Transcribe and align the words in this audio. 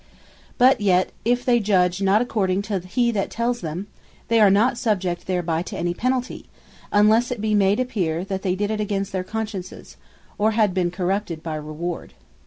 But 0.57 0.81
yet 0.81 1.11
if 1.23 1.45
they 1.45 1.59
judge 1.59 2.01
not 2.01 2.23
according 2.23 2.63
to 2.63 2.79
that 2.79 2.89
he 2.93 3.11
tells 3.13 3.61
them, 3.61 3.85
they 4.29 4.39
are 4.39 4.49
not 4.49 4.75
subject 4.79 5.27
thereby 5.27 5.61
to 5.61 5.77
any 5.77 5.93
penalty; 5.93 6.47
unlesse 6.91 7.29
it 7.31 7.39
be 7.39 7.53
made 7.53 7.79
appear, 7.79 8.25
they 8.25 8.55
did 8.55 8.71
it 8.71 8.81
against 8.81 9.11
their 9.11 9.23
consciences, 9.23 9.97
or 10.39 10.53
had 10.53 10.73
been 10.73 10.89
corrupted 10.89 11.43
by 11.43 11.53
reward. 11.53 12.15